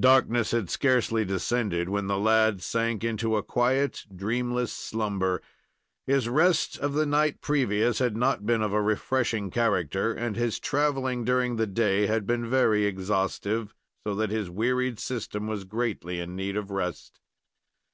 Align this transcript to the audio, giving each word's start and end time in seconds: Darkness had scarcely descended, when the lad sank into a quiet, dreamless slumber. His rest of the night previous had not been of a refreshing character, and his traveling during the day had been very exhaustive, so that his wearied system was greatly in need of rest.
Darkness 0.00 0.50
had 0.50 0.68
scarcely 0.68 1.24
descended, 1.24 1.88
when 1.88 2.06
the 2.06 2.18
lad 2.18 2.62
sank 2.62 3.02
into 3.02 3.38
a 3.38 3.42
quiet, 3.42 4.04
dreamless 4.14 4.70
slumber. 4.70 5.40
His 6.06 6.28
rest 6.28 6.76
of 6.78 6.92
the 6.92 7.06
night 7.06 7.40
previous 7.40 7.98
had 7.98 8.14
not 8.14 8.44
been 8.44 8.60
of 8.60 8.74
a 8.74 8.82
refreshing 8.82 9.50
character, 9.50 10.12
and 10.12 10.36
his 10.36 10.60
traveling 10.60 11.24
during 11.24 11.56
the 11.56 11.66
day 11.66 12.06
had 12.06 12.26
been 12.26 12.46
very 12.50 12.84
exhaustive, 12.84 13.74
so 14.06 14.14
that 14.14 14.28
his 14.28 14.50
wearied 14.50 14.98
system 15.00 15.46
was 15.46 15.64
greatly 15.64 16.20
in 16.20 16.36
need 16.36 16.58
of 16.58 16.70
rest. 16.70 17.18